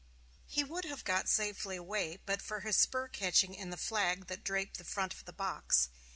He 0.47 0.63
would 0.63 0.85
have 0.85 1.03
got 1.03 1.29
safely 1.29 1.75
away 1.75 2.17
but 2.25 2.41
for 2.41 2.61
his 2.61 2.75
spur 2.75 3.07
catching 3.07 3.53
in 3.53 3.69
the 3.69 3.77
flag 3.77 4.25
that 4.29 4.43
draped 4.43 4.79
the 4.79 4.83
front 4.83 5.13
of 5.13 5.25
the 5.25 5.31
box. 5.31 5.89